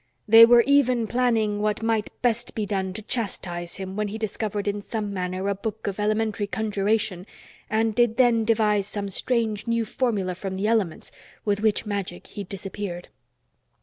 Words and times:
They 0.27 0.47
were 0.47 0.63
even 0.65 1.05
planning 1.05 1.61
what 1.61 1.83
might 1.83 2.09
best 2.23 2.55
be 2.55 2.65
done 2.65 2.91
to 2.93 3.03
chastise 3.03 3.75
him 3.75 3.95
when 3.95 4.07
he 4.07 4.17
discovered 4.17 4.67
in 4.67 4.81
some 4.81 5.13
manner 5.13 5.47
a 5.47 5.53
book 5.53 5.85
of 5.85 5.99
elementary 5.99 6.47
conjuration 6.47 7.27
and 7.69 7.93
did 7.93 8.17
then 8.17 8.43
devise 8.43 8.87
some 8.87 9.09
strange 9.09 9.67
new 9.67 9.85
formula 9.85 10.33
from 10.33 10.55
the 10.55 10.65
elements 10.65 11.11
with 11.45 11.61
which 11.61 11.85
magic 11.85 12.25
he 12.25 12.43
disappeared." 12.43 13.09